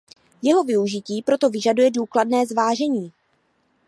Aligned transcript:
Jeho 0.41 0.63
využití 0.63 1.21
proto 1.21 1.49
vyžaduje 1.49 1.91
důkladné 1.91 2.45
zvážení. 2.47 3.13